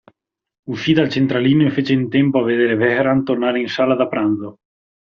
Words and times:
Uscì 0.71 0.93
dal 0.93 1.09
centralino 1.11 1.67
e 1.67 1.69
fece 1.69 1.93
in 1.93 2.09
tempo 2.09 2.39
a 2.39 2.43
vedere 2.43 2.75
Vehrehan 2.75 3.23
tornare 3.23 3.59
in 3.59 3.67
sala 3.67 3.93
da 3.95 4.07
pranzo. 4.07 4.57